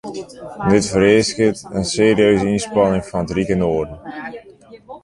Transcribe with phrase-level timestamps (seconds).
[0.69, 3.97] Dit fereasket in serieuze ynspanning fan it rike noarden.